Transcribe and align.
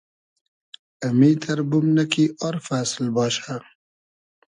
امیتئر 1.09 1.59
بومنۂ 1.69 2.05
کی 2.13 2.23
آر 2.47 2.55
فئسل 2.67 3.05
باشہ 3.15 3.55